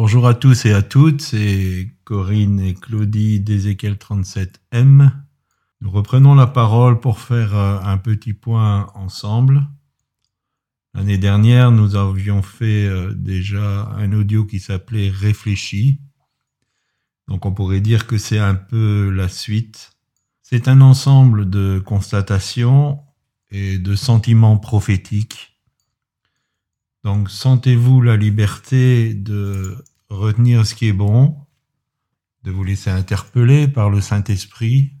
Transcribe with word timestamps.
Bonjour 0.00 0.28
à 0.28 0.34
tous 0.34 0.64
et 0.64 0.72
à 0.72 0.82
toutes, 0.82 1.22
c'est 1.22 1.90
Corinne 2.04 2.60
et 2.60 2.74
Claudie 2.74 3.40
d'Ézéchiel 3.40 3.94
37M. 3.94 5.10
Nous 5.80 5.90
reprenons 5.90 6.36
la 6.36 6.46
parole 6.46 7.00
pour 7.00 7.18
faire 7.18 7.56
euh, 7.56 7.80
un 7.82 7.98
petit 7.98 8.32
point 8.32 8.92
ensemble. 8.94 9.66
L'année 10.94 11.18
dernière, 11.18 11.72
nous 11.72 11.96
avions 11.96 12.42
fait 12.42 12.86
euh, 12.86 13.12
déjà 13.12 13.88
un 13.96 14.12
audio 14.12 14.44
qui 14.44 14.60
s'appelait 14.60 15.10
Réfléchis. 15.10 16.00
Donc 17.26 17.44
on 17.44 17.52
pourrait 17.52 17.80
dire 17.80 18.06
que 18.06 18.18
c'est 18.18 18.38
un 18.38 18.54
peu 18.54 19.10
la 19.10 19.28
suite. 19.28 19.96
C'est 20.42 20.68
un 20.68 20.80
ensemble 20.80 21.50
de 21.50 21.82
constatations 21.84 23.00
et 23.50 23.78
de 23.78 23.96
sentiments 23.96 24.58
prophétiques 24.58 25.58
donc 27.04 27.30
sentez-vous 27.30 28.02
la 28.02 28.16
liberté 28.16 29.14
de 29.14 29.82
retenir 30.10 30.66
ce 30.66 30.74
qui 30.74 30.88
est 30.88 30.92
bon, 30.92 31.36
de 32.44 32.50
vous 32.50 32.64
laisser 32.64 32.90
interpeller 32.90 33.68
par 33.68 33.90
le 33.90 34.00
Saint-Esprit 34.00 34.92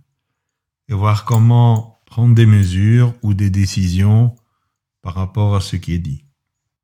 et 0.88 0.94
voir 0.94 1.24
comment 1.24 2.00
prendre 2.06 2.34
des 2.34 2.46
mesures 2.46 3.14
ou 3.22 3.34
des 3.34 3.50
décisions 3.50 4.34
par 5.02 5.14
rapport 5.14 5.54
à 5.54 5.60
ce 5.60 5.76
qui 5.76 5.94
est 5.94 5.98
dit. 5.98 6.24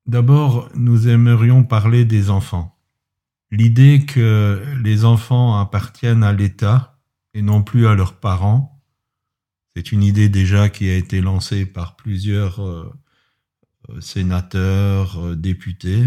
D'abord, 0.06 0.68
nous 0.74 1.08
aimerions 1.08 1.64
parler 1.64 2.04
des 2.04 2.30
enfants. 2.30 2.78
L'idée 3.50 4.04
que 4.06 4.62
les 4.82 5.04
enfants 5.04 5.58
appartiennent 5.58 6.24
à 6.24 6.32
l'État 6.32 6.98
et 7.32 7.42
non 7.42 7.62
plus 7.62 7.86
à 7.86 7.94
leurs 7.94 8.20
parents, 8.20 8.82
c'est 9.74 9.92
une 9.92 10.02
idée 10.02 10.28
déjà 10.28 10.68
qui 10.68 10.88
a 10.88 10.96
été 10.96 11.20
lancée 11.20 11.66
par 11.66 11.96
plusieurs 11.96 12.62
euh, 12.62 12.92
sénateurs, 14.00 15.18
euh, 15.18 15.36
députés, 15.36 16.04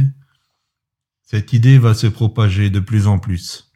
cette 1.27 1.51
idée 1.51 1.77
va 1.77 1.93
se 1.93 2.07
propager 2.07 2.69
de 2.69 2.79
plus 2.79 3.05
en 3.05 3.19
plus. 3.19 3.69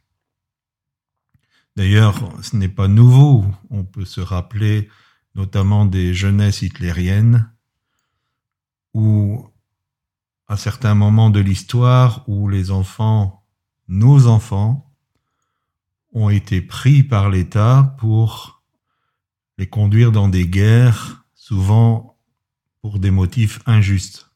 D'ailleurs, 1.76 2.42
ce 2.42 2.56
n'est 2.56 2.70
pas 2.70 2.88
nouveau. 2.88 3.44
On 3.68 3.84
peut 3.84 4.06
se 4.06 4.22
rappeler 4.22 4.88
notamment 5.34 5.84
des 5.84 6.14
jeunesses 6.14 6.62
hitlériennes 6.62 7.52
ou 8.94 9.46
à 10.48 10.56
certains 10.56 10.94
moments 10.94 11.28
de 11.28 11.40
l'histoire 11.40 12.26
où 12.26 12.48
les 12.48 12.70
enfants, 12.70 13.44
nos 13.86 14.28
enfants, 14.28 14.90
ont 16.14 16.30
été 16.30 16.62
pris 16.62 17.02
par 17.02 17.28
l'État 17.28 17.94
pour 17.98 18.62
les 19.58 19.68
conduire 19.68 20.10
dans 20.10 20.28
des 20.28 20.46
guerres, 20.46 21.26
souvent 21.34 22.18
pour 22.80 22.98
des 22.98 23.10
motifs 23.10 23.60
injustes. 23.66 24.31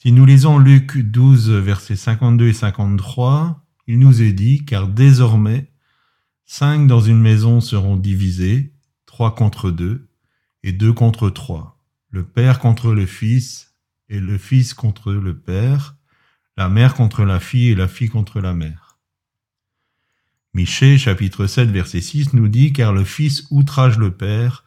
Si 0.00 0.12
nous 0.12 0.24
lisons 0.24 0.58
Luc 0.58 0.96
12, 0.96 1.50
versets 1.50 1.96
52 1.96 2.46
et 2.46 2.52
53, 2.52 3.66
il 3.88 3.98
nous 3.98 4.22
est 4.22 4.32
dit, 4.32 4.64
car 4.64 4.86
désormais, 4.86 5.72
cinq 6.46 6.86
dans 6.86 7.00
une 7.00 7.20
maison 7.20 7.60
seront 7.60 7.96
divisés, 7.96 8.72
trois 9.06 9.34
contre 9.34 9.72
deux, 9.72 10.08
et 10.62 10.70
deux 10.70 10.92
contre 10.92 11.30
trois, 11.30 11.82
le 12.10 12.24
père 12.24 12.60
contre 12.60 12.92
le 12.92 13.06
fils, 13.06 13.74
et 14.08 14.20
le 14.20 14.38
fils 14.38 14.72
contre 14.72 15.10
le 15.12 15.36
père, 15.36 15.96
la 16.56 16.68
mère 16.68 16.94
contre 16.94 17.24
la 17.24 17.40
fille, 17.40 17.70
et 17.70 17.74
la 17.74 17.88
fille 17.88 18.08
contre 18.08 18.40
la 18.40 18.54
mère. 18.54 19.00
Michée, 20.54 20.96
chapitre 20.96 21.48
7, 21.48 21.70
verset 21.70 22.02
6, 22.02 22.34
nous 22.34 22.46
dit, 22.46 22.72
car 22.72 22.92
le 22.92 23.02
fils 23.02 23.48
outrage 23.50 23.98
le 23.98 24.12
père, 24.12 24.64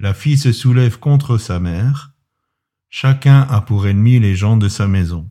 la 0.00 0.14
fille 0.14 0.36
se 0.36 0.50
soulève 0.50 0.98
contre 0.98 1.38
sa 1.38 1.60
mère. 1.60 2.13
Chacun 2.96 3.40
a 3.50 3.60
pour 3.60 3.88
ennemi 3.88 4.20
les 4.20 4.36
gens 4.36 4.56
de 4.56 4.68
sa 4.68 4.86
maison. 4.86 5.28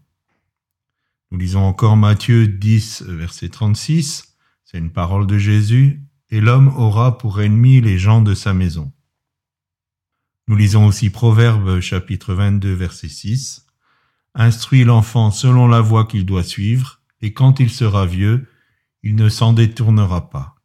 Nous 1.31 1.37
lisons 1.37 1.61
encore 1.61 1.95
Matthieu 1.95 2.45
10, 2.45 3.03
verset 3.03 3.47
36. 3.47 4.35
C'est 4.65 4.79
une 4.79 4.91
parole 4.91 5.25
de 5.27 5.37
Jésus. 5.37 6.03
Et 6.29 6.41
l'homme 6.41 6.67
aura 6.75 7.17
pour 7.17 7.39
ennemi 7.39 7.79
les 7.79 7.97
gens 7.97 8.21
de 8.21 8.33
sa 8.33 8.53
maison. 8.53 8.91
Nous 10.49 10.57
lisons 10.57 10.87
aussi 10.87 11.09
Proverbe 11.09 11.79
chapitre 11.79 12.33
22, 12.33 12.73
verset 12.73 13.07
6. 13.07 13.65
Instruis 14.35 14.83
l'enfant 14.83 15.31
selon 15.31 15.69
la 15.69 15.79
voie 15.79 16.03
qu'il 16.05 16.25
doit 16.25 16.43
suivre, 16.43 16.99
et 17.21 17.31
quand 17.31 17.61
il 17.61 17.69
sera 17.69 18.05
vieux, 18.05 18.45
il 19.03 19.15
ne 19.15 19.29
s'en 19.29 19.53
détournera 19.53 20.29
pas. 20.29 20.55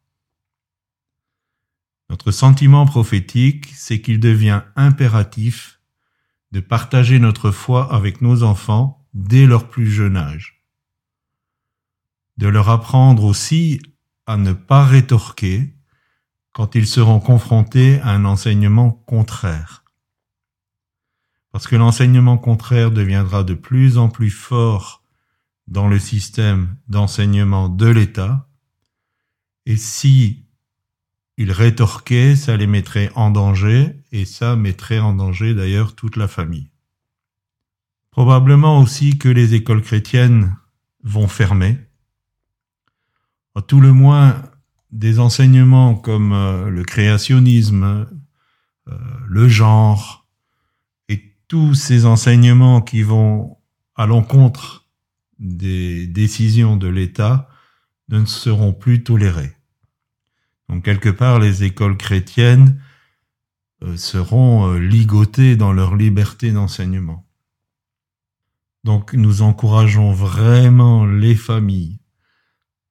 Notre 2.09 2.31
sentiment 2.31 2.85
prophétique, 2.85 3.67
c'est 3.73 4.01
qu'il 4.01 4.19
devient 4.19 4.63
impératif 4.75 5.78
de 6.51 6.59
partager 6.59 7.19
notre 7.19 7.51
foi 7.51 7.93
avec 7.93 8.21
nos 8.21 8.43
enfants 8.43 9.07
dès 9.13 9.45
leur 9.45 9.69
plus 9.69 9.91
jeune 9.91 10.17
âge. 10.17 10.65
De 12.37 12.47
leur 12.47 12.69
apprendre 12.69 13.23
aussi 13.23 13.81
à 14.25 14.37
ne 14.37 14.53
pas 14.53 14.85
rétorquer 14.85 15.75
quand 16.53 16.75
ils 16.75 16.87
seront 16.87 17.19
confrontés 17.19 17.99
à 18.01 18.09
un 18.09 18.25
enseignement 18.25 18.91
contraire. 18.91 19.83
Parce 21.51 21.67
que 21.67 21.75
l'enseignement 21.75 22.37
contraire 22.37 22.91
deviendra 22.91 23.43
de 23.43 23.53
plus 23.53 23.97
en 23.97 24.09
plus 24.09 24.29
fort 24.29 25.03
dans 25.67 25.87
le 25.87 25.99
système 25.99 26.75
d'enseignement 26.87 27.69
de 27.69 27.87
l'État, 27.87 28.49
et 29.65 29.77
si 29.77 30.47
ils 31.37 31.51
rétorquaient, 31.51 32.35
ça 32.35 32.57
les 32.57 32.67
mettrait 32.67 33.11
en 33.15 33.29
danger, 33.29 33.98
et 34.11 34.25
ça 34.25 34.55
mettrait 34.55 34.99
en 34.99 35.13
danger 35.13 35.53
d'ailleurs 35.53 35.95
toute 35.95 36.15
la 36.15 36.27
famille. 36.27 36.69
Probablement 38.11 38.79
aussi 38.79 39.17
que 39.17 39.29
les 39.29 39.53
écoles 39.53 39.81
chrétiennes 39.81 40.55
vont 41.03 41.27
fermer. 41.27 41.77
À 43.55 43.61
tout 43.61 43.79
le 43.79 43.93
moins, 43.93 44.41
des 44.91 45.19
enseignements 45.19 45.95
comme 45.95 46.33
euh, 46.33 46.69
le 46.69 46.83
créationnisme, 46.83 48.07
euh, 48.87 48.97
le 49.27 49.47
genre, 49.47 50.27
et 51.07 51.35
tous 51.47 51.75
ces 51.75 52.05
enseignements 52.05 52.81
qui 52.81 53.03
vont 53.03 53.57
à 53.95 54.05
l'encontre 54.05 54.87
des 55.37 56.07
décisions 56.07 56.75
de 56.75 56.87
l'État 56.87 57.49
ne 58.09 58.25
seront 58.25 58.73
plus 58.73 59.03
tolérés. 59.03 59.55
Donc 60.67 60.83
quelque 60.83 61.09
part, 61.09 61.39
les 61.39 61.63
écoles 61.63 61.97
chrétiennes 61.97 62.81
seront 63.95 64.73
euh, 64.73 64.79
ligotées 64.79 65.55
dans 65.55 65.71
leur 65.71 65.95
liberté 65.95 66.51
d'enseignement. 66.51 67.25
Donc 68.83 69.13
nous 69.13 69.41
encourageons 69.41 70.13
vraiment 70.13 71.05
les 71.05 71.35
familles 71.35 71.99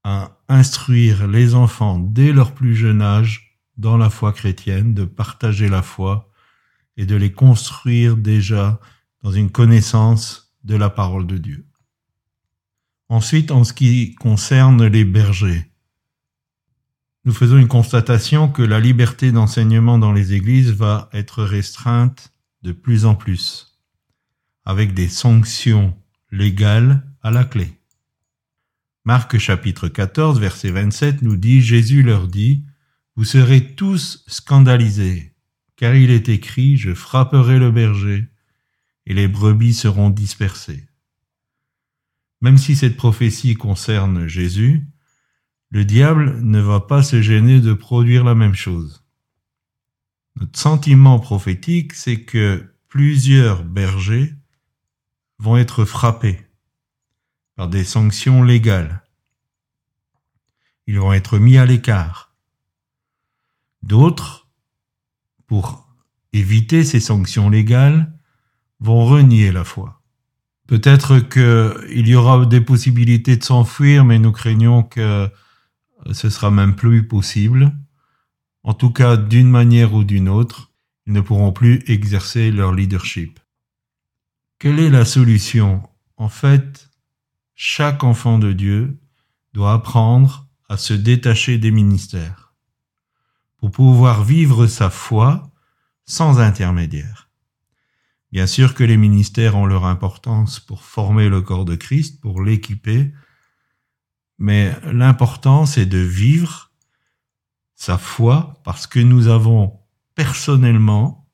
à 0.04 0.38
instruire 0.48 1.26
les 1.26 1.54
enfants 1.54 1.98
dès 1.98 2.32
leur 2.32 2.52
plus 2.52 2.74
jeune 2.74 3.02
âge 3.02 3.58
dans 3.76 3.96
la 3.96 4.10
foi 4.10 4.32
chrétienne, 4.32 4.94
de 4.94 5.04
partager 5.04 5.68
la 5.68 5.82
foi 5.82 6.30
et 6.96 7.06
de 7.06 7.16
les 7.16 7.32
construire 7.32 8.16
déjà 8.16 8.80
dans 9.22 9.30
une 9.30 9.50
connaissance 9.50 10.56
de 10.64 10.76
la 10.76 10.90
parole 10.90 11.26
de 11.26 11.38
Dieu. 11.38 11.66
Ensuite, 13.08 13.50
en 13.50 13.64
ce 13.64 13.72
qui 13.72 14.14
concerne 14.16 14.84
les 14.84 15.04
bergers, 15.04 15.67
nous 17.28 17.34
faisons 17.34 17.58
une 17.58 17.68
constatation 17.68 18.48
que 18.48 18.62
la 18.62 18.80
liberté 18.80 19.32
d'enseignement 19.32 19.98
dans 19.98 20.12
les 20.14 20.32
églises 20.32 20.70
va 20.70 21.10
être 21.12 21.44
restreinte 21.44 22.32
de 22.62 22.72
plus 22.72 23.04
en 23.04 23.14
plus, 23.14 23.78
avec 24.64 24.94
des 24.94 25.08
sanctions 25.08 25.94
légales 26.32 27.06
à 27.20 27.30
la 27.30 27.44
clé. 27.44 27.70
Marc 29.04 29.36
chapitre 29.36 29.88
14 29.88 30.40
verset 30.40 30.70
27 30.70 31.20
nous 31.20 31.36
dit, 31.36 31.60
Jésus 31.60 32.02
leur 32.02 32.28
dit, 32.28 32.64
Vous 33.14 33.24
serez 33.24 33.74
tous 33.74 34.24
scandalisés, 34.26 35.34
car 35.76 35.94
il 35.94 36.10
est 36.10 36.30
écrit, 36.30 36.78
Je 36.78 36.94
frapperai 36.94 37.58
le 37.58 37.70
berger, 37.70 38.26
et 39.04 39.12
les 39.12 39.28
brebis 39.28 39.74
seront 39.74 40.08
dispersées. 40.08 40.88
Même 42.40 42.56
si 42.56 42.74
cette 42.74 42.96
prophétie 42.96 43.54
concerne 43.54 44.28
Jésus, 44.28 44.88
le 45.70 45.84
diable 45.84 46.40
ne 46.42 46.60
va 46.60 46.80
pas 46.80 47.02
se 47.02 47.20
gêner 47.20 47.60
de 47.60 47.72
produire 47.72 48.24
la 48.24 48.34
même 48.34 48.54
chose. 48.54 49.04
Notre 50.36 50.58
sentiment 50.58 51.18
prophétique, 51.18 51.94
c'est 51.94 52.22
que 52.22 52.74
plusieurs 52.88 53.64
bergers 53.64 54.34
vont 55.38 55.56
être 55.56 55.84
frappés 55.84 56.46
par 57.56 57.68
des 57.68 57.84
sanctions 57.84 58.42
légales. 58.42 59.02
Ils 60.86 60.98
vont 60.98 61.12
être 61.12 61.38
mis 61.38 61.58
à 61.58 61.66
l'écart. 61.66 62.34
D'autres, 63.82 64.48
pour 65.46 65.86
éviter 66.32 66.84
ces 66.84 67.00
sanctions 67.00 67.50
légales, 67.50 68.12
vont 68.80 69.04
renier 69.04 69.52
la 69.52 69.64
foi. 69.64 70.02
Peut-être 70.66 71.18
qu'il 71.18 72.08
y 72.08 72.14
aura 72.14 72.46
des 72.46 72.60
possibilités 72.60 73.36
de 73.36 73.44
s'enfuir, 73.44 74.04
mais 74.04 74.18
nous 74.18 74.32
craignons 74.32 74.82
que 74.82 75.30
ce 76.12 76.30
sera 76.30 76.50
même 76.50 76.76
plus 76.76 77.06
possible. 77.06 77.72
En 78.62 78.74
tout 78.74 78.90
cas, 78.90 79.16
d'une 79.16 79.50
manière 79.50 79.94
ou 79.94 80.04
d'une 80.04 80.28
autre, 80.28 80.72
ils 81.06 81.12
ne 81.12 81.20
pourront 81.20 81.52
plus 81.52 81.82
exercer 81.86 82.50
leur 82.50 82.72
leadership. 82.72 83.40
Quelle 84.58 84.78
est 84.78 84.90
la 84.90 85.04
solution? 85.04 85.88
En 86.16 86.28
fait, 86.28 86.90
chaque 87.54 88.04
enfant 88.04 88.38
de 88.38 88.52
Dieu 88.52 89.00
doit 89.52 89.72
apprendre 89.72 90.46
à 90.68 90.76
se 90.76 90.92
détacher 90.94 91.58
des 91.58 91.70
ministères 91.70 92.54
pour 93.56 93.70
pouvoir 93.70 94.24
vivre 94.24 94.66
sa 94.66 94.90
foi 94.90 95.50
sans 96.04 96.40
intermédiaire. 96.40 97.30
Bien 98.30 98.46
sûr 98.46 98.74
que 98.74 98.84
les 98.84 98.96
ministères 98.96 99.56
ont 99.56 99.66
leur 99.66 99.86
importance 99.86 100.60
pour 100.60 100.82
former 100.82 101.28
le 101.28 101.40
corps 101.40 101.64
de 101.64 101.76
Christ, 101.76 102.20
pour 102.20 102.42
l'équiper, 102.42 103.12
mais 104.38 104.74
l'important 104.84 105.66
c'est 105.66 105.86
de 105.86 105.98
vivre 105.98 106.70
sa 107.74 107.98
foi 107.98 108.60
parce 108.64 108.86
que 108.86 108.98
nous 108.98 109.28
avons 109.28 109.78
personnellement 110.14 111.28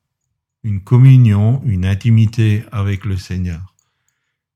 une 0.63 0.83
communion, 0.83 1.63
une 1.65 1.85
intimité 1.85 2.65
avec 2.73 3.05
le 3.05 3.17
Seigneur. 3.17 3.75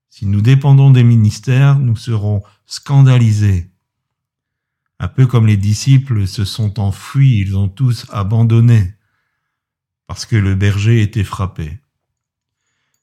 Si 0.08 0.26
nous 0.26 0.40
dépendons 0.40 0.90
des 0.90 1.04
ministères, 1.04 1.78
nous 1.78 1.96
serons 1.96 2.42
scandalisés. 2.66 3.70
Un 4.98 5.08
peu 5.08 5.26
comme 5.26 5.46
les 5.46 5.56
disciples 5.56 6.26
se 6.26 6.44
sont 6.44 6.80
enfuis, 6.80 7.38
ils 7.38 7.56
ont 7.56 7.68
tous 7.68 8.06
abandonné 8.10 8.94
parce 10.06 10.24
que 10.24 10.36
le 10.36 10.54
berger 10.54 11.02
était 11.02 11.24
frappé. 11.24 11.78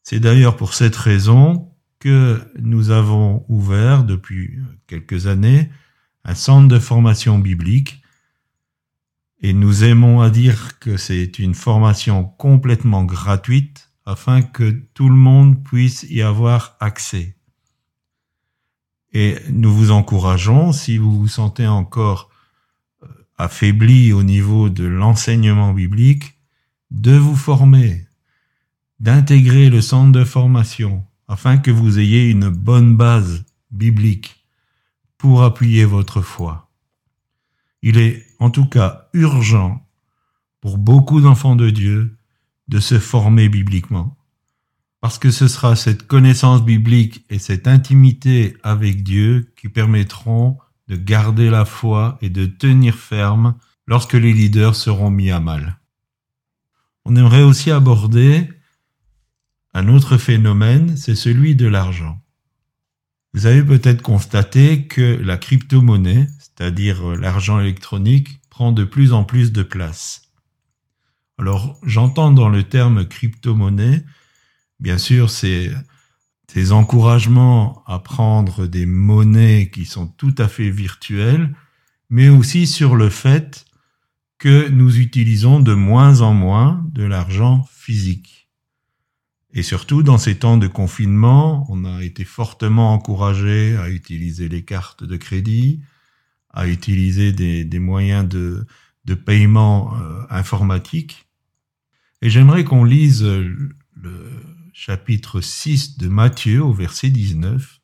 C'est 0.03 0.19
d'ailleurs 0.19 0.57
pour 0.57 0.73
cette 0.73 0.95
raison 0.95 1.74
nous 2.59 2.91
avons 2.91 3.45
ouvert 3.47 4.03
depuis 4.03 4.59
quelques 4.87 5.27
années 5.27 5.69
un 6.23 6.35
centre 6.35 6.67
de 6.67 6.79
formation 6.79 7.39
biblique 7.39 8.01
et 9.41 9.53
nous 9.53 9.83
aimons 9.83 10.21
à 10.21 10.29
dire 10.29 10.79
que 10.79 10.97
c'est 10.97 11.39
une 11.39 11.53
formation 11.53 12.23
complètement 12.23 13.03
gratuite 13.03 13.91
afin 14.05 14.41
que 14.41 14.71
tout 14.93 15.09
le 15.09 15.15
monde 15.15 15.63
puisse 15.63 16.05
y 16.09 16.21
avoir 16.21 16.77
accès. 16.79 17.35
Et 19.13 19.37
nous 19.49 19.73
vous 19.73 19.91
encourageons, 19.91 20.73
si 20.73 20.97
vous 20.97 21.17
vous 21.17 21.27
sentez 21.27 21.67
encore 21.67 22.29
euh, 23.03 23.07
affaibli 23.37 24.13
au 24.13 24.23
niveau 24.23 24.69
de 24.69 24.83
l'enseignement 24.83 25.73
biblique, 25.73 26.39
de 26.91 27.15
vous 27.15 27.35
former, 27.35 28.05
d'intégrer 28.99 29.69
le 29.69 29.81
centre 29.81 30.11
de 30.11 30.23
formation 30.23 31.05
afin 31.27 31.57
que 31.57 31.71
vous 31.71 31.99
ayez 31.99 32.29
une 32.29 32.49
bonne 32.49 32.95
base 32.95 33.45
biblique 33.71 34.45
pour 35.17 35.43
appuyer 35.43 35.85
votre 35.85 36.21
foi. 36.21 36.69
Il 37.81 37.97
est 37.97 38.25
en 38.39 38.49
tout 38.49 38.65
cas 38.65 39.09
urgent 39.13 39.87
pour 40.61 40.77
beaucoup 40.77 41.21
d'enfants 41.21 41.55
de 41.55 41.69
Dieu 41.69 42.17
de 42.67 42.79
se 42.79 42.99
former 42.99 43.49
bibliquement, 43.49 44.17
parce 45.01 45.19
que 45.19 45.29
ce 45.29 45.47
sera 45.47 45.75
cette 45.75 46.07
connaissance 46.07 46.63
biblique 46.63 47.25
et 47.29 47.37
cette 47.37 47.67
intimité 47.67 48.57
avec 48.63 49.03
Dieu 49.03 49.53
qui 49.55 49.69
permettront 49.69 50.57
de 50.87 50.95
garder 50.95 51.49
la 51.49 51.65
foi 51.65 52.17
et 52.21 52.29
de 52.29 52.45
tenir 52.45 52.95
ferme 52.95 53.55
lorsque 53.87 54.13
les 54.13 54.33
leaders 54.33 54.75
seront 54.75 55.11
mis 55.11 55.29
à 55.29 55.39
mal. 55.39 55.79
On 57.05 57.15
aimerait 57.15 57.43
aussi 57.43 57.69
aborder 57.69 58.49
un 59.75 59.89
autre 59.89 60.15
phénomène, 60.15 60.95
c'est 60.95 61.15
celui 61.15 61.53
de 61.53 61.67
l'argent. 61.67 62.21
Vous 63.33 63.45
avez 63.45 63.61
peut-être 63.61 64.01
constaté 64.01 64.87
que 64.87 65.19
la 65.21 65.35
crypto-monnaie, 65.35 66.29
c'est-à-dire 66.39 67.11
euh, 67.11 67.17
l'argent 67.17 67.59
électronique, 67.59 68.39
prend 68.49 68.71
de 68.71 68.85
plus 68.85 69.11
en 69.11 69.25
plus 69.25 69.51
de 69.51 69.63
place. 69.63 70.31
Alors, 71.37 71.77
j'entends 71.83 72.31
dans 72.31 72.47
le 72.47 72.63
terme 72.63 73.05
crypto-monnaie, 73.05 74.05
bien 74.79 74.97
sûr, 74.97 75.29
c'est 75.29 75.69
ces 76.47 76.71
encouragements 76.71 77.83
à 77.85 77.99
prendre 77.99 78.67
des 78.67 78.85
monnaies 78.85 79.69
qui 79.73 79.83
sont 79.83 80.07
tout 80.07 80.35
à 80.37 80.47
fait 80.47 80.69
virtuelles, 80.69 81.53
mais 82.09 82.29
aussi 82.29 82.65
sur 82.65 82.95
le 82.95 83.09
fait 83.09 83.65
que 84.37 84.69
nous 84.69 84.99
utilisons 84.99 85.59
de 85.59 85.73
moins 85.73 86.21
en 86.21 86.33
moins 86.33 86.81
de 86.93 87.03
l'argent 87.03 87.67
physique. 87.73 88.44
Et 89.55 89.63
surtout, 89.63 90.03
dans 90.03 90.17
ces 90.17 90.35
temps 90.37 90.57
de 90.57 90.67
confinement, 90.67 91.65
on 91.69 91.85
a 91.85 92.03
été 92.03 92.25
fortement 92.25 92.93
encouragé 92.93 93.77
à 93.77 93.89
utiliser 93.89 94.49
les 94.49 94.63
cartes 94.63 95.05
de 95.05 95.15
crédit, 95.15 95.81
à 96.49 96.67
utiliser 96.67 97.31
des, 97.31 97.79
moyens 97.79 98.27
de, 98.27 98.67
paiement 99.25 99.95
euh, 99.95 100.23
informatique. 100.29 101.29
Et 102.21 102.29
j'aimerais 102.29 102.65
qu'on 102.65 102.83
lise 102.83 103.23
le 103.23 104.29
chapitre 104.73 105.39
6 105.39 105.97
de 105.97 106.09
Matthieu 106.09 106.61
au 106.61 106.73
verset 106.73 107.09
19. 107.09 107.79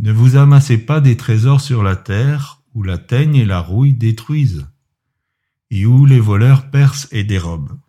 Ne 0.00 0.12
vous 0.12 0.36
amassez 0.36 0.76
pas 0.76 1.00
des 1.00 1.16
trésors 1.16 1.62
sur 1.62 1.82
la 1.82 1.96
terre 1.96 2.60
où 2.74 2.82
la 2.82 2.98
teigne 2.98 3.36
et 3.36 3.46
la 3.46 3.60
rouille 3.60 3.94
détruisent 3.94 4.66
et 5.70 5.86
où 5.86 6.04
les 6.04 6.20
voleurs 6.20 6.70
percent 6.70 7.08
et 7.10 7.24
dérobent. 7.24 7.80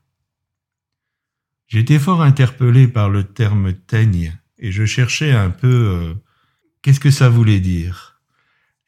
J'étais 1.68 2.00
fort 2.00 2.22
interpellé 2.22 2.88
par 2.88 3.10
le 3.10 3.24
terme 3.26 3.74
teigne 3.74 4.38
et 4.58 4.72
je 4.72 4.86
cherchais 4.86 5.32
un 5.32 5.50
peu 5.50 5.68
euh, 5.68 6.14
qu'est-ce 6.82 7.00
que 7.00 7.12
ça 7.12 7.30
voulait 7.30 7.60
dire. 7.60 8.22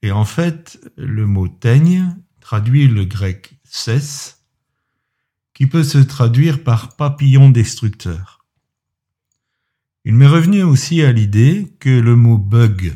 Et 0.02 0.12
en 0.12 0.26
fait, 0.26 0.80
le 0.96 1.26
mot 1.26 1.48
teigne 1.48 2.16
traduit 2.40 2.88
le 2.88 3.06
grec 3.06 3.60
cesse, 3.66 4.46
qui 5.54 5.68
peut 5.68 5.84
se 5.84 5.98
traduire 5.98 6.64
par 6.64 6.96
papillon 6.96 7.50
destructeur. 7.50 8.46
Il 10.06 10.16
m'est 10.16 10.28
revenu 10.28 10.64
aussi 10.64 11.02
à 11.02 11.12
l'idée 11.12 11.76
que 11.80 11.90
le 11.90 12.16
mot 12.16 12.38
bug, 12.38 12.96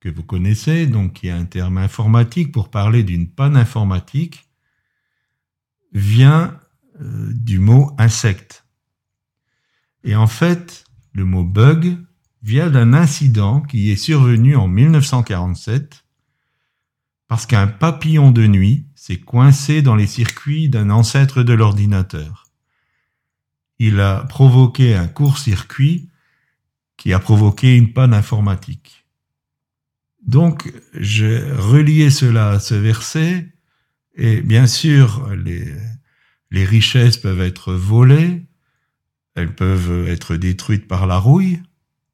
que 0.00 0.08
vous 0.08 0.22
connaissez, 0.22 0.86
donc 0.86 1.12
qui 1.12 1.28
est 1.28 1.32
un 1.32 1.44
terme 1.44 1.76
informatique 1.76 2.50
pour 2.50 2.70
parler 2.70 3.02
d'une 3.02 3.28
panne 3.28 3.56
informatique, 3.56 4.48
vient 5.92 6.58
euh, 7.00 7.30
du 7.34 7.58
mot 7.58 7.94
insecte. 7.98 8.65
Et 10.06 10.14
en 10.14 10.28
fait, 10.28 10.84
le 11.12 11.24
mot 11.24 11.42
bug 11.42 11.98
vient 12.40 12.70
d'un 12.70 12.94
incident 12.94 13.60
qui 13.60 13.90
est 13.90 13.96
survenu 13.96 14.54
en 14.54 14.68
1947 14.68 16.04
parce 17.26 17.44
qu'un 17.44 17.66
papillon 17.66 18.30
de 18.30 18.46
nuit 18.46 18.86
s'est 18.94 19.18
coincé 19.18 19.82
dans 19.82 19.96
les 19.96 20.06
circuits 20.06 20.68
d'un 20.68 20.90
ancêtre 20.90 21.42
de 21.42 21.52
l'ordinateur. 21.52 22.46
Il 23.80 23.98
a 23.98 24.22
provoqué 24.28 24.94
un 24.94 25.08
court-circuit 25.08 26.08
qui 26.96 27.12
a 27.12 27.18
provoqué 27.18 27.76
une 27.76 27.92
panne 27.92 28.14
informatique. 28.14 29.06
Donc, 30.24 30.72
j'ai 30.94 31.38
relié 31.52 32.10
cela 32.10 32.50
à 32.50 32.60
ce 32.60 32.76
verset, 32.76 33.52
et 34.14 34.40
bien 34.40 34.68
sûr, 34.68 35.28
les, 35.34 35.74
les 36.52 36.64
richesses 36.64 37.16
peuvent 37.16 37.40
être 37.40 37.74
volées, 37.74 38.45
elles 39.36 39.54
peuvent 39.54 40.08
être 40.08 40.34
détruites 40.36 40.88
par 40.88 41.06
la 41.06 41.18
rouille, 41.18 41.62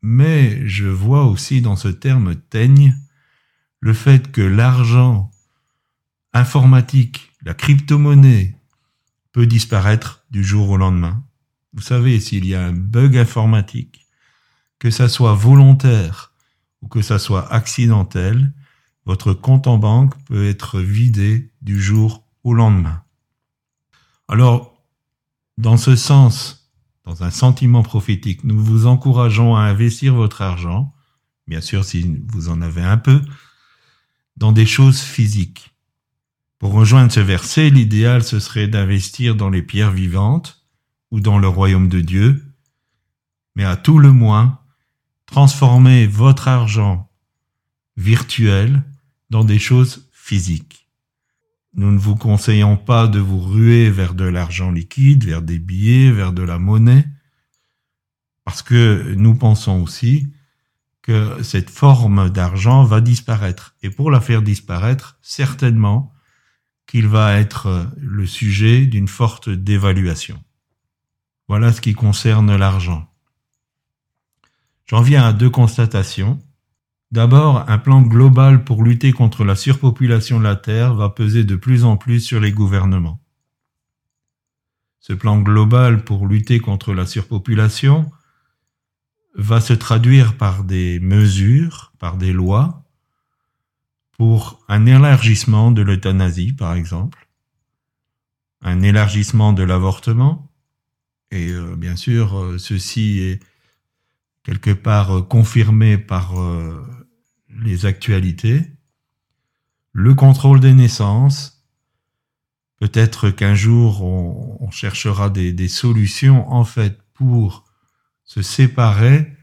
mais 0.02 0.67
je 0.69 0.87
vois 0.87 1.25
aussi 1.25 1.62
dans 1.62 1.76
ce 1.76 1.88
terme 1.88 2.35
teigne 2.35 2.97
le 3.81 3.95
fait 3.95 4.31
que 4.31 4.43
l'argent 4.43 5.31
informatique, 6.33 7.33
la 7.43 7.55
crypto-monnaie, 7.55 8.57
peut 9.33 9.47
disparaître 9.47 10.25
du 10.31 10.45
jour 10.45 10.69
au 10.71 10.76
lendemain. 10.76 11.25
Vous 11.73 11.83
savez, 11.83 12.21
s'il 12.21 12.45
y 12.45 12.55
a 12.55 12.64
un 12.64 12.73
bug 12.73 13.17
informatique, 13.17 14.07
que 14.79 14.91
ça 14.91 15.09
soit 15.09 15.35
volontaire 15.35 16.33
ou 16.83 16.88
que 16.88 17.02
ça 17.02 17.19
soit 17.19 17.50
accidentel, 17.52 18.52
votre 19.07 19.33
compte 19.33 19.67
en 19.67 19.79
banque 19.79 20.14
peut 20.25 20.49
être 20.49 20.81
vidé 20.81 21.52
du 21.62 21.81
jour 21.81 22.25
au 22.43 22.52
lendemain. 22.52 23.02
Alors, 24.29 24.85
dans 25.57 25.76
ce 25.76 25.97
sens, 25.97 26.62
dans 27.04 27.25
un 27.25 27.30
sentiment 27.30 27.82
prophétique, 27.82 28.44
nous 28.44 28.62
vous 28.62 28.87
encourageons 28.87 29.56
à 29.56 29.62
investir 29.62 30.14
votre 30.14 30.42
argent, 30.42 30.94
bien 31.47 31.61
sûr 31.61 31.85
si 31.85 32.21
vous 32.28 32.49
en 32.49 32.62
avez 32.62 32.82
un 32.82 32.97
peu, 32.97 33.21
dans 34.37 34.52
des 34.52 34.66
choses 34.66 35.00
physiques. 35.00 35.75
Pour 36.59 36.73
rejoindre 36.73 37.11
ce 37.11 37.21
verset, 37.21 37.71
l'idéal 37.71 38.23
ce 38.23 38.38
serait 38.38 38.68
d'investir 38.68 39.35
dans 39.35 39.50
les 39.50 39.62
pierres 39.62 39.90
vivantes 39.90 40.64
ou 41.11 41.21
dans 41.21 41.38
le 41.38 41.49
royaume 41.49 41.88
de 41.88 42.00
Dieu, 42.00 42.44
mais 43.56 43.64
à 43.64 43.76
tout 43.76 43.99
le 43.99 44.12
moins, 44.12 44.61
transformer 45.26 46.06
votre 46.06 46.49
argent 46.49 47.11
virtuel 47.97 48.82
dans 49.30 49.44
des 49.44 49.59
choses 49.59 50.09
physiques. 50.12 50.82
Nous 51.75 51.91
ne 51.91 51.99
vous 51.99 52.17
conseillons 52.17 52.76
pas 52.76 53.09
de 53.09 53.19
vous 53.19 53.41
ruer 53.41 53.91
vers 53.91 54.14
de 54.14 54.25
l'argent 54.25 54.71
liquide, 54.71 55.25
vers 55.25 55.43
des 55.43 55.59
billets, 55.59 56.11
vers 56.11 56.33
de 56.33 56.43
la 56.43 56.59
monnaie, 56.59 57.07
parce 58.45 58.62
que 58.62 59.14
nous 59.17 59.35
pensons 59.35 59.81
aussi 59.81 60.33
que 61.00 61.43
cette 61.43 61.71
forme 61.71 62.31
d'argent 62.31 62.85
va 62.85 63.00
disparaître. 63.00 63.75
Et 63.83 63.91
pour 63.91 64.11
la 64.11 64.21
faire 64.21 64.43
disparaître, 64.43 65.19
certainement 65.23 66.12
qu'il 66.87 67.09
va 67.09 67.38
être 67.38 67.91
le 67.97 68.26
sujet 68.26 68.87
d'une 68.87 69.09
forte 69.09 69.49
dévaluation. 69.49 70.43
Voilà 71.49 71.73
ce 71.73 71.81
qui 71.81 71.95
concerne 71.95 72.55
l'argent. 72.57 73.09
J'en 74.87 75.00
viens 75.00 75.25
à 75.25 75.33
deux 75.33 75.50
constatations. 75.50 76.38
D'abord, 77.12 77.69
un 77.69 77.76
plan 77.76 78.00
global 78.00 78.64
pour 78.64 78.83
lutter 78.83 79.12
contre 79.12 79.45
la 79.45 79.54
surpopulation 79.54 80.38
de 80.38 80.45
la 80.45 80.57
Terre 80.57 80.95
va 80.95 81.11
peser 81.11 81.45
de 81.45 81.57
plus 81.57 81.85
en 81.85 81.99
plus 81.99 82.21
sur 82.21 82.40
les 82.40 82.52
gouvernements. 82.52 83.21
Ce 84.99 85.12
plan 85.12 85.38
global 85.38 86.04
pour 86.04 86.26
lutter 86.26 86.59
contre 86.59 86.95
la 86.95 87.04
surpopulation 87.04 88.11
va 89.35 89.61
se 89.61 89.75
traduire 89.75 90.38
par 90.38 90.64
des 90.64 91.00
mesures, 91.00 91.92
par 91.99 92.16
des 92.16 92.33
lois, 92.33 92.83
pour 94.12 94.64
un 94.69 94.87
élargissement 94.87 95.71
de 95.71 95.83
l'euthanasie, 95.83 96.54
par 96.54 96.73
exemple, 96.73 97.28
un 98.62 98.81
élargissement 98.81 99.52
de 99.52 99.64
l'avortement, 99.64 100.50
et 101.31 101.50
euh, 101.50 101.76
bien 101.76 101.97
sûr, 101.97 102.38
euh, 102.38 102.59
ceci 102.59 103.19
est 103.21 103.40
quelque 104.45 104.71
part 104.71 105.19
euh, 105.19 105.23
confirmé 105.23 105.99
par 105.99 106.35
les 107.61 107.87
actualités, 107.87 108.73
le 109.92 110.14
contrôle 110.14 110.61
des 110.61 110.73
naissances, 110.73 111.64
peut-être 112.80 113.30
qu'un 113.30 113.54
jour 113.54 114.02
on, 114.02 114.71
cherchera 114.71 115.28
des, 115.30 115.68
solutions 115.68 116.50
en 116.50 116.64
fait 116.64 116.99
pour 117.12 117.64
se 118.25 118.40
séparer 118.42 119.37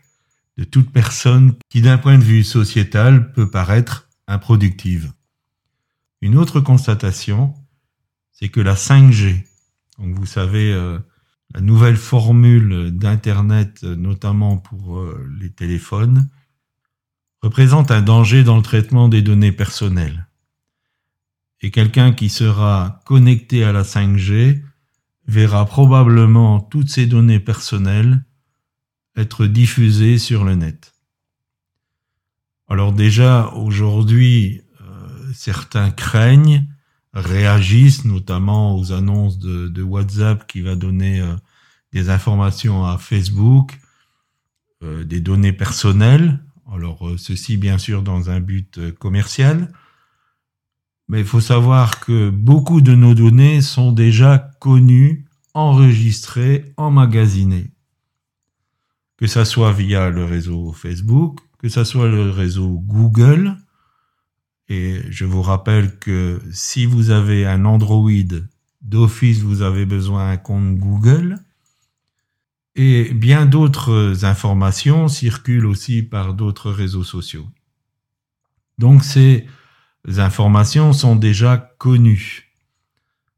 de 0.58 0.64
toute 0.64 0.92
personne 0.92 1.54
qui 1.70 1.82
d'un 1.82 2.00
point 2.00 2.18
de 2.18 2.24
vue 2.24 2.44
sociétal 2.44 3.32
peut 3.32 3.50
paraître 3.50 4.10
improductive. 4.28 5.14
Une 6.22 6.36
autre 6.36 6.60
constatation, 6.60 7.54
c'est 8.32 8.50
que 8.50 8.60
la 8.60 8.74
5G, 8.74 9.46
donc 10.00 10.16
vous 10.16 10.26
savez, 10.26 10.74
euh, 10.74 11.00
la 11.54 11.62
nouvelle 11.62 11.96
formule 11.96 12.92
d'Internet, 12.92 13.84
notamment 13.84 14.58
pour 14.58 15.00
euh, 15.00 15.26
les 15.40 15.50
téléphones, 15.50 16.30
représente 17.42 17.92
un 17.92 18.02
danger 18.02 18.44
dans 18.44 18.58
le 18.58 18.64
traitement 18.64 19.08
des 19.08 19.22
données 19.22 19.52
personnelles. 19.52 20.28
Et 21.62 21.72
quelqu'un 21.72 22.14
qui 22.14 22.30
sera 22.30 23.02
connecté 23.06 23.64
à 23.64 23.72
la 23.72 23.84
5G 23.84 24.62
verra 25.28 25.66
probablement 25.66 26.60
toutes 26.60 26.90
ces 26.90 27.06
données 27.06 27.40
personnelles 27.40 28.24
être 29.16 29.46
diffusées 29.46 30.18
sur 30.18 30.44
le 30.44 30.56
net. 30.56 30.94
Alors 32.68 32.94
déjà, 32.94 33.50
aujourd'hui, 33.56 34.62
euh, 34.82 35.32
certains 35.34 35.92
craignent, 35.92 36.68
réagissent 37.14 38.06
notamment 38.06 38.78
aux 38.78 38.92
annonces 38.92 39.40
de, 39.40 39.82
WhatsApp 39.82 40.46
qui 40.48 40.62
va 40.62 40.76
donner 40.76 41.20
euh, 41.20 41.36
des 41.92 42.10
informations 42.10 42.86
à 42.86 42.98
Facebook, 42.98 43.80
euh, 44.84 45.04
des 45.04 45.20
données 45.20 45.54
personnelles, 45.54 46.40
alors 46.74 47.12
ceci 47.18 47.58
bien 47.58 47.78
sûr 47.78 48.04
dans 48.04 48.30
un 48.30 48.40
but 48.40 48.94
commercial, 49.00 49.72
mais 51.10 51.22
il 51.22 51.26
faut 51.26 51.42
savoir 51.42 52.00
que 52.00 52.30
beaucoup 52.30 52.82
de 52.82 52.94
nos 52.94 53.16
données 53.16 53.62
sont 53.62 53.92
déjà 53.92 54.52
connues, 54.60 55.26
enregistrées, 55.56 56.74
emmagasinées. 56.78 57.72
Que 59.18 59.26
ça 59.26 59.44
soit 59.44 59.74
via 59.74 60.10
le 60.12 60.24
réseau 60.24 60.72
Facebook, 60.72 61.40
que 61.58 61.68
ce 61.68 61.84
soit 61.84 62.08
le 62.08 62.30
réseau 62.30 62.80
Google. 62.86 63.58
Et 64.70 65.02
je 65.10 65.26
vous 65.26 65.42
rappelle 65.42 65.98
que 65.98 66.40
si 66.52 66.86
vous 66.86 67.10
avez 67.10 67.46
un 67.48 67.66
Android 67.66 68.12
d'office, 68.82 69.42
vous 69.42 69.64
avez 69.64 69.86
besoin 69.86 70.30
d'un 70.30 70.38
compte 70.38 70.78
Google. 70.78 71.40
Et 72.76 73.14
bien 73.14 73.46
d'autres 73.46 74.24
informations 74.24 75.08
circulent 75.08 75.66
aussi 75.66 76.04
par 76.04 76.34
d'autres 76.34 76.72
réseaux 76.72 77.04
sociaux. 77.04 77.48
Donc 78.78 79.04
ces 79.04 79.46
informations 80.18 80.94
sont 80.94 81.16
déjà 81.16 81.58
connues. 81.78 82.54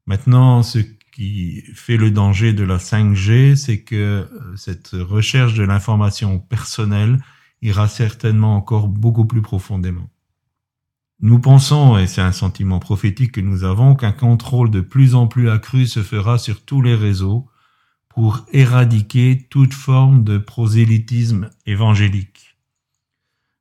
Maintenant, 0.05 0.63
ce 0.63 0.79
qui 1.11 1.61
fait 1.73 1.97
le 1.97 2.11
danger 2.11 2.53
de 2.53 2.63
la 2.63 2.77
5G, 2.77 3.55
c'est 3.55 3.81
que 3.81 3.95
euh, 3.95 4.55
cette 4.55 4.91
recherche 4.93 5.53
de 5.53 5.63
l'information 5.63 6.39
personnelle 6.39 7.19
ira 7.61 7.88
certainement 7.88 8.55
encore 8.55 8.88
beaucoup 8.88 9.25
plus 9.25 9.41
profondément. 9.41 10.09
Nous 11.19 11.39
pensons, 11.39 11.97
et 11.97 12.07
c'est 12.07 12.21
un 12.21 12.31
sentiment 12.31 12.79
prophétique 12.79 13.33
que 13.33 13.41
nous 13.41 13.63
avons, 13.63 13.93
qu'un 13.95 14.11
contrôle 14.11 14.71
de 14.71 14.81
plus 14.81 15.13
en 15.13 15.27
plus 15.27 15.50
accru 15.50 15.85
se 15.85 16.01
fera 16.01 16.39
sur 16.39 16.65
tous 16.65 16.81
les 16.81 16.95
réseaux 16.95 17.47
pour 18.13 18.46
éradiquer 18.51 19.48
toute 19.50 19.74
forme 19.74 20.24
de 20.24 20.38
prosélytisme 20.38 21.50
évangélique. 21.65 22.58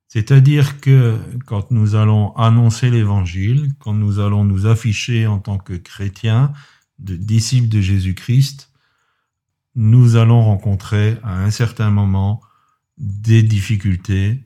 C'est-à-dire 0.07 0.81
que 0.81 1.17
quand 1.45 1.71
nous 1.71 1.95
allons 1.95 2.35
annoncer 2.35 2.89
l'évangile, 2.89 3.71
quand 3.79 3.93
nous 3.93 4.19
allons 4.19 4.43
nous 4.43 4.65
afficher 4.65 5.25
en 5.25 5.39
tant 5.39 5.57
que 5.57 5.73
chrétiens, 5.73 6.51
de 6.99 7.15
disciples 7.15 7.69
de 7.69 7.79
Jésus-Christ, 7.79 8.71
nous 9.75 10.17
allons 10.17 10.43
rencontrer 10.43 11.17
à 11.23 11.41
un 11.41 11.49
certain 11.49 11.89
moment 11.89 12.41
des 12.97 13.41
difficultés, 13.41 14.43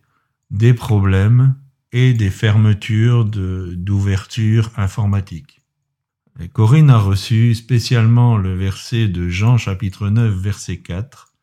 des 0.51 0.75
problèmes 0.75 1.55
et 1.91 2.13
des 2.13 2.29
fermetures 2.29 3.25
d'ouverture 3.25 4.69
informatique. 4.77 5.64
Corinne 6.51 6.89
a 6.89 6.97
reçu 6.97 7.55
spécialement 7.55 8.37
le 8.37 8.55
verset 8.55 9.07
de 9.07 9.29
Jean 9.29 9.57
chapitre 9.57 10.09
9 10.09 10.33
verset 10.35 10.77
4. 10.77 11.33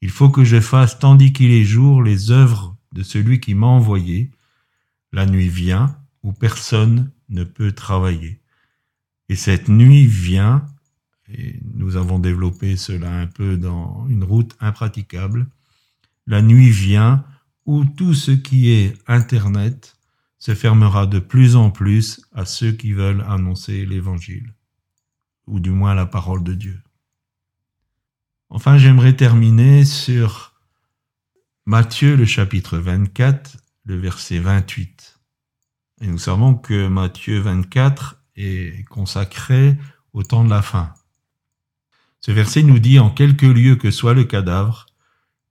Il 0.00 0.10
faut 0.10 0.30
que 0.30 0.44
je 0.44 0.60
fasse 0.60 1.00
tandis 1.00 1.32
qu'il 1.32 1.50
est 1.50 1.64
jour 1.64 2.02
les 2.02 2.30
œuvres 2.30 2.76
de 2.92 3.02
celui 3.02 3.40
qui 3.40 3.54
m'a 3.54 3.66
envoyé. 3.66 4.30
La 5.12 5.26
nuit 5.26 5.48
vient 5.48 5.98
où 6.22 6.32
personne 6.32 7.10
ne 7.28 7.42
peut 7.42 7.72
travailler. 7.72 8.40
Et 9.28 9.34
cette 9.34 9.68
nuit 9.68 10.06
vient, 10.06 10.64
et 11.28 11.58
nous 11.74 11.96
avons 11.96 12.20
développé 12.20 12.76
cela 12.76 13.12
un 13.12 13.26
peu 13.26 13.56
dans 13.56 14.06
une 14.08 14.22
route 14.22 14.56
impraticable, 14.60 15.48
la 16.28 16.42
nuit 16.42 16.70
vient 16.70 17.24
où 17.66 17.84
tout 17.84 18.14
ce 18.14 18.30
qui 18.30 18.70
est 18.70 18.94
Internet 19.08 19.97
se 20.38 20.54
fermera 20.54 21.06
de 21.06 21.18
plus 21.18 21.56
en 21.56 21.70
plus 21.70 22.20
à 22.32 22.44
ceux 22.44 22.72
qui 22.72 22.92
veulent 22.92 23.24
annoncer 23.28 23.84
l'Évangile, 23.84 24.54
ou 25.46 25.60
du 25.60 25.70
moins 25.70 25.94
la 25.94 26.06
parole 26.06 26.44
de 26.44 26.54
Dieu. 26.54 26.80
Enfin, 28.50 28.78
j'aimerais 28.78 29.14
terminer 29.14 29.84
sur 29.84 30.54
Matthieu 31.66 32.16
le 32.16 32.24
chapitre 32.24 32.78
24, 32.78 33.58
le 33.84 33.96
verset 33.96 34.38
28. 34.38 35.18
Et 36.00 36.06
nous 36.06 36.18
savons 36.18 36.54
que 36.54 36.88
Matthieu 36.88 37.40
24 37.40 38.22
est 38.36 38.84
consacré 38.88 39.76
au 40.12 40.22
temps 40.22 40.44
de 40.44 40.50
la 40.50 40.62
fin. 40.62 40.94
Ce 42.20 42.30
verset 42.30 42.62
nous 42.62 42.78
dit 42.78 42.98
en 42.98 43.10
quelques 43.10 43.42
lieux 43.42 43.76
que 43.76 43.90
soit 43.90 44.14
le 44.14 44.24
cadavre, 44.24 44.86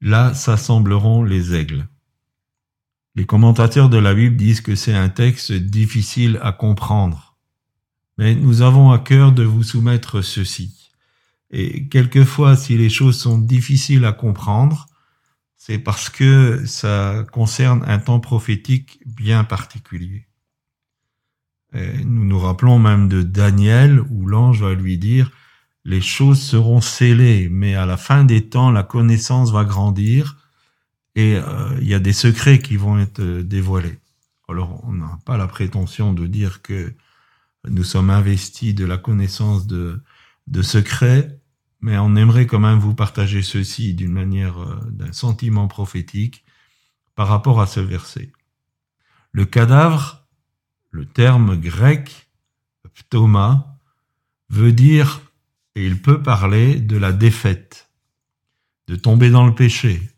Là 0.01 0.33
s'assembleront 0.35 1.23
les 1.23 1.55
aigles. 1.55 1.87
Les 3.17 3.25
commentateurs 3.25 3.89
de 3.89 3.97
la 3.97 4.13
Bible 4.13 4.35
disent 4.35 4.61
que 4.61 4.75
c'est 4.75 4.93
un 4.93 5.09
texte 5.09 5.51
difficile 5.51 6.39
à 6.43 6.51
comprendre. 6.51 7.35
Mais 8.19 8.35
nous 8.35 8.61
avons 8.61 8.91
à 8.91 8.99
cœur 8.99 9.31
de 9.31 9.41
vous 9.41 9.63
soumettre 9.63 10.21
ceci. 10.21 10.91
Et 11.49 11.87
quelquefois, 11.87 12.55
si 12.55 12.77
les 12.77 12.91
choses 12.91 13.19
sont 13.19 13.39
difficiles 13.39 14.05
à 14.05 14.11
comprendre, 14.11 14.85
c'est 15.55 15.79
parce 15.79 16.09
que 16.09 16.63
ça 16.67 17.25
concerne 17.31 17.83
un 17.87 17.97
temps 17.97 18.19
prophétique 18.19 18.99
bien 19.07 19.43
particulier. 19.43 20.27
nous 21.73 22.23
nous 22.23 22.39
rappelons 22.39 22.77
même 22.77 23.09
de 23.09 23.23
Daniel 23.23 23.99
où 24.11 24.27
l'ange 24.27 24.61
va 24.61 24.75
lui 24.75 24.99
dire 24.99 25.31
les 25.85 26.01
choses 26.01 26.39
seront 26.39 26.81
scellées, 26.81 27.49
mais 27.49 27.73
à 27.73 27.87
la 27.87 27.97
fin 27.97 28.25
des 28.25 28.47
temps, 28.47 28.69
la 28.69 28.83
connaissance 28.83 29.51
va 29.51 29.63
grandir 29.63 30.46
et 31.17 31.35
euh, 31.35 31.75
il 31.81 31.87
y 31.87 31.95
a 31.95 31.99
des 31.99 32.13
secrets 32.13 32.59
qui 32.59 32.77
vont 32.77 32.99
être 32.99 33.19
euh, 33.21 33.41
dévoilés. 33.41 33.97
Alors, 34.47 34.79
on 34.83 34.93
n'a 34.93 35.17
pas 35.25 35.35
la 35.35 35.47
prétention 35.47 36.13
de 36.13 36.27
dire 36.27 36.61
que 36.61 36.93
nous 37.67 37.83
sommes 37.83 38.11
investis 38.11 38.75
de 38.75 38.85
la 38.85 38.99
connaissance 38.99 39.65
de, 39.65 39.99
secrets, 40.61 41.41
mais 41.81 41.97
on 41.97 42.15
aimerait 42.15 42.45
quand 42.45 42.59
même 42.59 42.77
vous 42.77 42.93
partager 42.93 43.41
ceci 43.41 43.95
d'une 43.95 44.11
manière, 44.11 44.59
euh, 44.59 44.79
d'un 44.91 45.11
sentiment 45.11 45.67
prophétique 45.67 46.45
par 47.15 47.27
rapport 47.27 47.61
à 47.61 47.65
ce 47.65 47.79
verset. 47.79 48.31
Le 49.31 49.45
cadavre, 49.45 50.27
le 50.91 51.05
terme 51.05 51.59
grec, 51.59 52.29
ptoma, 52.93 53.79
veut 54.49 54.71
dire 54.71 55.21
et 55.73 55.83
il 55.83 55.99
peut 55.99 56.21
parler 56.21 56.75
de 56.79 56.95
la 56.95 57.11
défaite, 57.11 57.89
de 58.85 58.95
tomber 58.95 59.31
dans 59.31 59.47
le 59.47 59.55
péché, 59.55 60.11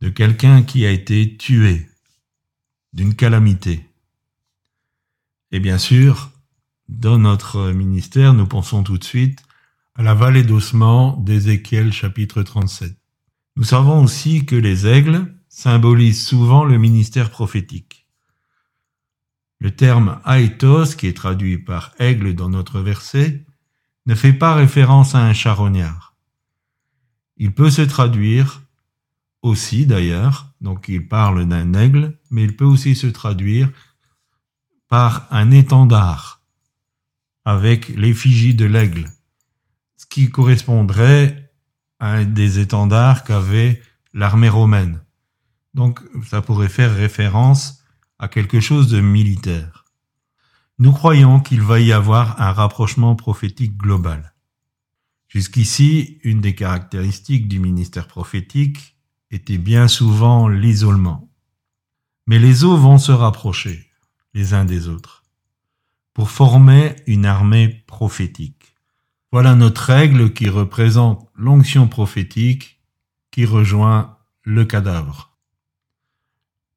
de 0.00 0.08
quelqu'un 0.08 0.62
qui 0.62 0.86
a 0.86 0.90
été 0.90 1.36
tué, 1.36 1.88
d'une 2.92 3.14
calamité. 3.14 3.86
Et 5.52 5.60
bien 5.60 5.78
sûr, 5.78 6.30
dans 6.88 7.18
notre 7.18 7.70
ministère, 7.70 8.34
nous 8.34 8.46
pensons 8.46 8.82
tout 8.82 8.98
de 8.98 9.04
suite 9.04 9.42
à 9.94 10.02
la 10.02 10.14
vallée 10.14 10.42
d'ossement 10.42 11.16
d'Ézéchiel 11.16 11.92
chapitre 11.92 12.42
37. 12.42 12.96
Nous 13.56 13.64
savons 13.64 14.02
aussi 14.02 14.46
que 14.46 14.56
les 14.56 14.86
aigles, 14.86 15.34
symbolise 15.50 16.24
souvent 16.24 16.64
le 16.64 16.78
ministère 16.78 17.28
prophétique. 17.28 18.06
Le 19.58 19.72
terme 19.72 20.20
aethos, 20.24 20.94
qui 20.96 21.08
est 21.08 21.16
traduit 21.16 21.58
par 21.58 21.92
aigle 21.98 22.34
dans 22.34 22.48
notre 22.48 22.80
verset, 22.80 23.44
ne 24.06 24.14
fait 24.14 24.32
pas 24.32 24.54
référence 24.54 25.14
à 25.14 25.18
un 25.22 25.34
charognard. 25.34 26.14
Il 27.36 27.52
peut 27.52 27.70
se 27.70 27.82
traduire 27.82 28.62
aussi 29.42 29.86
d'ailleurs, 29.86 30.52
donc 30.60 30.88
il 30.88 31.08
parle 31.08 31.46
d'un 31.46 31.74
aigle, 31.74 32.18
mais 32.30 32.44
il 32.44 32.56
peut 32.56 32.64
aussi 32.64 32.94
se 32.94 33.06
traduire 33.06 33.70
par 34.88 35.26
un 35.30 35.50
étendard 35.50 36.42
avec 37.44 37.88
l'effigie 37.88 38.54
de 38.54 38.66
l'aigle, 38.66 39.10
ce 39.96 40.06
qui 40.06 40.30
correspondrait 40.30 41.52
à 41.98 42.12
un 42.12 42.24
des 42.24 42.58
étendards 42.58 43.24
qu'avait 43.24 43.82
l'armée 44.12 44.48
romaine. 44.48 45.00
Donc 45.74 46.00
ça 46.28 46.42
pourrait 46.42 46.68
faire 46.68 46.94
référence 46.94 47.82
à 48.18 48.28
quelque 48.28 48.60
chose 48.60 48.88
de 48.88 49.00
militaire. 49.00 49.84
Nous 50.78 50.92
croyons 50.92 51.40
qu'il 51.40 51.62
va 51.62 51.80
y 51.80 51.92
avoir 51.92 52.40
un 52.40 52.52
rapprochement 52.52 53.14
prophétique 53.14 53.76
global. 53.76 54.34
Jusqu'ici, 55.28 56.18
une 56.24 56.40
des 56.40 56.54
caractéristiques 56.54 57.48
du 57.48 57.60
ministère 57.60 58.08
prophétique 58.08 58.96
était 59.30 59.58
bien 59.58 59.88
souvent 59.88 60.48
l'isolement. 60.48 61.30
Mais 62.26 62.38
les 62.38 62.64
eaux 62.64 62.76
vont 62.76 62.98
se 62.98 63.12
rapprocher 63.12 63.86
les 64.34 64.54
uns 64.54 64.64
des 64.64 64.88
autres 64.88 65.22
pour 66.14 66.30
former 66.30 66.96
une 67.06 67.26
armée 67.26 67.84
prophétique. 67.86 68.76
Voilà 69.32 69.54
notre 69.54 69.82
règle 69.82 70.32
qui 70.32 70.48
représente 70.48 71.28
l'onction 71.34 71.86
prophétique 71.88 72.80
qui 73.30 73.44
rejoint 73.44 74.18
le 74.42 74.64
cadavre. 74.64 75.38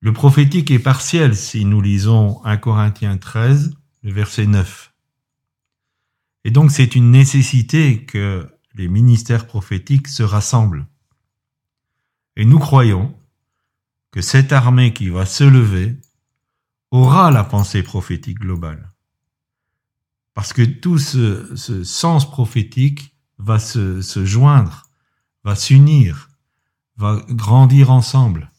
Le 0.01 0.13
prophétique 0.13 0.69
est 0.69 0.79
partiel 0.79 1.36
si 1.36 1.65
nous 1.65 1.81
lisons 1.81 2.43
1 2.43 2.57
Corinthiens 2.57 3.17
13, 3.17 3.75
le 4.03 4.12
verset 4.12 4.45
9. 4.45 4.93
Et 6.43 6.51
donc 6.51 6.72
c'est 6.72 6.95
une 6.95 7.10
nécessité 7.10 8.03
que 8.03 8.48
les 8.75 8.88
ministères 8.88 9.48
prophétiques 9.48 10.07
se 10.07 10.24
rassemblent. 10.24 10.88
Et 12.35 12.45
nous 12.45 12.59
croyons 12.59 13.15
que 14.11 14.21
cette 14.21 14.51
armée 14.51 14.93
qui 14.93 15.09
va 15.09 15.25
se 15.25 15.43
lever 15.43 15.95
aura 16.91 17.31
la 17.31 17.43
pensée 17.43 17.83
prophétique 17.83 18.39
globale. 18.39 18.91
Parce 20.33 20.53
que 20.53 20.63
tout 20.63 20.97
ce, 20.97 21.55
sens 21.83 22.29
prophétique 22.29 23.15
va 23.37 23.59
se, 23.59 24.01
se 24.01 24.25
joindre, 24.25 24.83
va 25.43 25.55
s'unir, 25.55 26.29
va 26.97 27.23
grandir 27.29 27.91
ensemble. 27.91 28.51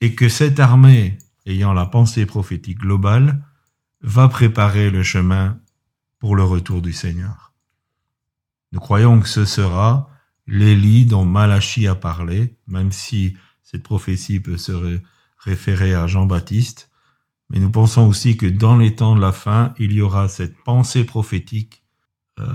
Et 0.00 0.14
que 0.14 0.28
cette 0.28 0.60
armée, 0.60 1.18
ayant 1.46 1.72
la 1.72 1.86
pensée 1.86 2.26
prophétique 2.26 2.78
globale, 2.78 3.44
va 4.00 4.28
préparer 4.28 4.90
le 4.90 5.02
chemin 5.02 5.60
pour 6.18 6.36
le 6.36 6.44
retour 6.44 6.82
du 6.82 6.92
Seigneur. 6.92 7.52
Nous 8.72 8.80
croyons 8.80 9.20
que 9.20 9.28
ce 9.28 9.44
sera 9.44 10.11
l'Élie 10.46 11.06
dont 11.06 11.24
Malachi 11.24 11.86
a 11.86 11.94
parlé, 11.94 12.56
même 12.66 12.92
si 12.92 13.36
cette 13.62 13.82
prophétie 13.82 14.40
peut 14.40 14.56
se 14.56 15.00
référer 15.38 15.94
à 15.94 16.06
Jean-Baptiste. 16.06 16.90
Mais 17.50 17.58
nous 17.58 17.70
pensons 17.70 18.06
aussi 18.06 18.36
que 18.36 18.46
dans 18.46 18.76
les 18.76 18.94
temps 18.94 19.14
de 19.14 19.20
la 19.20 19.32
fin, 19.32 19.74
il 19.78 19.92
y 19.92 20.00
aura 20.00 20.28
cette 20.28 20.56
pensée 20.62 21.04
prophétique 21.04 21.82
euh, 22.38 22.46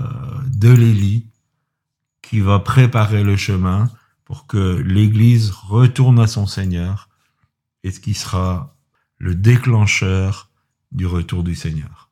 de 0.46 0.70
l'Élie 0.70 1.28
qui 2.22 2.40
va 2.40 2.58
préparer 2.58 3.22
le 3.22 3.36
chemin 3.36 3.90
pour 4.24 4.46
que 4.46 4.82
l'Église 4.84 5.50
retourne 5.50 6.18
à 6.18 6.26
son 6.26 6.46
Seigneur 6.46 7.08
et 7.84 7.90
ce 7.90 8.00
qui 8.00 8.14
sera 8.14 8.76
le 9.16 9.34
déclencheur 9.34 10.50
du 10.92 11.06
retour 11.06 11.42
du 11.42 11.54
Seigneur. 11.54 12.10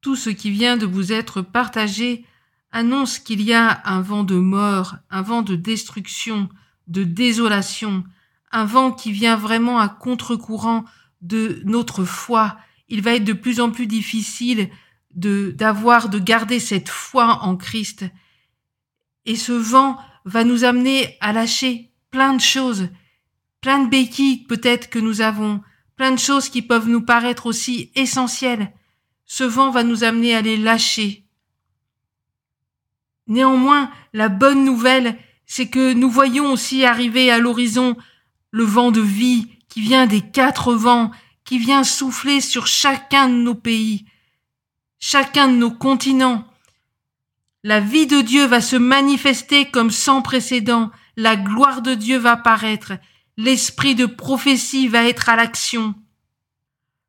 Tout 0.00 0.16
ce 0.16 0.30
qui 0.30 0.50
vient 0.50 0.76
de 0.76 0.86
vous 0.86 1.12
être 1.12 1.42
partagé 1.42 2.24
annonce 2.72 3.18
qu'il 3.18 3.42
y 3.42 3.52
a 3.52 3.82
un 3.84 4.00
vent 4.00 4.24
de 4.24 4.36
mort, 4.36 4.96
un 5.10 5.22
vent 5.22 5.42
de 5.42 5.56
destruction, 5.56 6.48
de 6.86 7.04
désolation, 7.04 8.04
un 8.52 8.64
vent 8.64 8.92
qui 8.92 9.12
vient 9.12 9.36
vraiment 9.36 9.78
à 9.78 9.88
contre-courant 9.88 10.84
de 11.20 11.62
notre 11.64 12.04
foi. 12.04 12.58
Il 12.88 13.02
va 13.02 13.14
être 13.14 13.24
de 13.24 13.32
plus 13.32 13.60
en 13.60 13.70
plus 13.70 13.86
difficile 13.86 14.70
de 15.14 15.52
d'avoir 15.56 16.08
de 16.08 16.18
garder 16.18 16.60
cette 16.60 16.88
foi 16.88 17.40
en 17.42 17.56
Christ. 17.56 18.04
Et 19.26 19.36
ce 19.36 19.52
vent 19.52 19.98
va 20.24 20.44
nous 20.44 20.64
amener 20.64 21.16
à 21.20 21.32
lâcher 21.32 21.92
plein 22.10 22.34
de 22.34 22.40
choses, 22.40 22.88
plein 23.60 23.84
de 23.84 23.90
béquilles 23.90 24.44
peut-être 24.46 24.88
que 24.88 24.98
nous 24.98 25.20
avons, 25.20 25.60
plein 25.96 26.12
de 26.12 26.18
choses 26.18 26.48
qui 26.48 26.62
peuvent 26.62 26.88
nous 26.88 27.02
paraître 27.02 27.46
aussi 27.46 27.90
essentielles. 27.94 28.72
Ce 29.26 29.44
vent 29.44 29.70
va 29.70 29.84
nous 29.84 30.02
amener 30.02 30.34
à 30.34 30.40
les 30.40 30.56
lâcher 30.56 31.26
Néanmoins, 33.30 33.92
la 34.12 34.28
bonne 34.28 34.64
nouvelle, 34.64 35.16
c'est 35.46 35.68
que 35.68 35.92
nous 35.92 36.10
voyons 36.10 36.52
aussi 36.52 36.84
arriver 36.84 37.30
à 37.30 37.38
l'horizon 37.38 37.96
le 38.50 38.64
vent 38.64 38.90
de 38.90 39.00
vie 39.00 39.46
qui 39.68 39.80
vient 39.80 40.06
des 40.06 40.20
quatre 40.20 40.74
vents, 40.74 41.12
qui 41.44 41.58
vient 41.58 41.84
souffler 41.84 42.40
sur 42.40 42.66
chacun 42.66 43.28
de 43.28 43.34
nos 43.34 43.54
pays, 43.54 44.04
chacun 44.98 45.46
de 45.46 45.54
nos 45.54 45.70
continents. 45.70 46.44
La 47.62 47.78
vie 47.78 48.08
de 48.08 48.20
Dieu 48.20 48.46
va 48.46 48.60
se 48.60 48.74
manifester 48.74 49.70
comme 49.70 49.92
sans 49.92 50.22
précédent, 50.22 50.90
la 51.16 51.36
gloire 51.36 51.82
de 51.82 51.94
Dieu 51.94 52.18
va 52.18 52.36
paraître, 52.36 52.94
l'esprit 53.36 53.94
de 53.94 54.06
prophétie 54.06 54.88
va 54.88 55.04
être 55.04 55.28
à 55.28 55.36
l'action. 55.36 55.94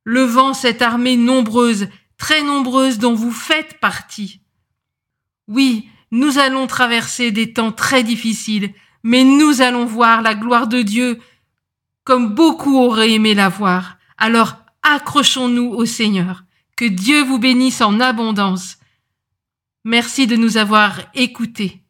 Levant 0.03 0.53
cette 0.53 0.83
armée 0.83 1.17
nombreuse, 1.17 1.87
très 2.19 2.43
nombreuse 2.43 2.99
dont 2.99 3.15
vous 3.15 3.31
faites 3.31 3.79
partie. 3.79 4.41
Oui, 5.47 5.89
nous 6.11 6.37
allons 6.37 6.67
traverser 6.67 7.31
des 7.31 7.53
temps 7.53 7.71
très 7.71 8.03
difficiles, 8.03 8.73
mais 9.03 9.23
nous 9.23 9.61
allons 9.61 9.85
voir 9.85 10.21
la 10.21 10.35
gloire 10.35 10.67
de 10.67 10.81
Dieu 10.81 11.19
comme 12.03 12.33
beaucoup 12.33 12.77
auraient 12.77 13.11
aimé 13.11 13.33
la 13.33 13.49
voir. 13.49 13.97
Alors 14.17 14.57
accrochons-nous 14.83 15.69
au 15.69 15.85
Seigneur. 15.85 16.43
Que 16.75 16.85
Dieu 16.85 17.23
vous 17.23 17.37
bénisse 17.37 17.81
en 17.81 17.99
abondance. 17.99 18.77
Merci 19.83 20.27
de 20.27 20.35
nous 20.35 20.57
avoir 20.57 20.99
écoutés 21.13 21.83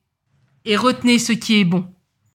et 0.66 0.76
retenez 0.76 1.20
ce 1.20 1.32
qui 1.32 1.60
est 1.60 1.66
bon. 1.66 1.94